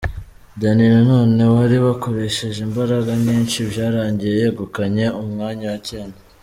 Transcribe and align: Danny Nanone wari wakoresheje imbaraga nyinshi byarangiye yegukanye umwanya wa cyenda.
Danny 0.59 0.85
Nanone 0.93 1.43
wari 1.55 1.77
wakoresheje 1.85 2.59
imbaraga 2.67 3.11
nyinshi 3.25 3.57
byarangiye 3.71 4.33
yegukanye 4.41 5.05
umwanya 5.21 5.67
wa 5.73 5.79
cyenda. 5.89 6.19